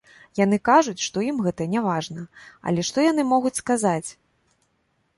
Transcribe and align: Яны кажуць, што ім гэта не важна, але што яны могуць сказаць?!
Яны 0.37 0.57
кажуць, 0.69 1.03
што 1.07 1.25
ім 1.27 1.37
гэта 1.49 1.69
не 1.75 1.85
важна, 1.89 2.25
але 2.69 2.89
што 2.91 3.07
яны 3.11 3.29
могуць 3.37 3.57
сказаць?! 3.63 4.07